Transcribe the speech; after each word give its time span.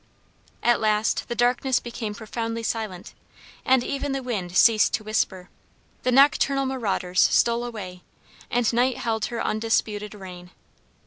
At 0.63 0.79
last 0.79 1.27
the 1.27 1.35
darkness 1.35 1.79
became 1.79 2.15
profoundly 2.15 2.63
silent 2.63 3.13
and 3.63 3.83
even 3.83 4.13
the 4.13 4.23
wind 4.23 4.57
ceased 4.57 4.95
to 4.95 5.03
whisper, 5.03 5.51
the 6.01 6.11
nocturnal 6.11 6.65
marauders 6.65 7.21
stole 7.21 7.63
away, 7.63 8.01
and 8.49 8.73
night 8.73 8.97
held 8.97 9.25
her 9.25 9.39
undisputed 9.45 10.15
reign. 10.15 10.49